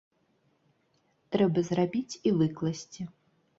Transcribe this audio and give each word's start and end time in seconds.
Трэба 1.37 1.59
зрабіць 1.69 2.19
і 2.27 2.35
выкласці! 2.41 3.01